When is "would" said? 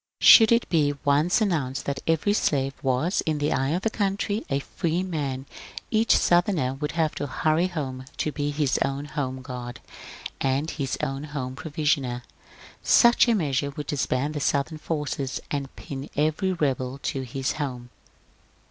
6.73-6.93, 13.69-13.85